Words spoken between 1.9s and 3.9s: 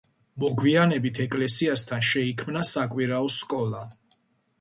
შეიქმნა საკვირაო სკოლა.